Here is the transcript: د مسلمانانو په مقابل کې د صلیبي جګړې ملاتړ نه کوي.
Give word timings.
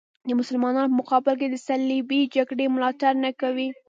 د 0.27 0.29
مسلمانانو 0.39 0.89
په 0.91 0.97
مقابل 1.01 1.33
کې 1.39 1.47
د 1.49 1.55
صلیبي 1.67 2.21
جګړې 2.35 2.65
ملاتړ 2.75 3.13
نه 3.25 3.31
کوي. 3.41 3.69